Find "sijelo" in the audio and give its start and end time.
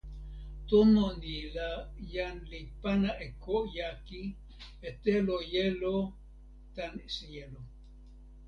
7.15-7.59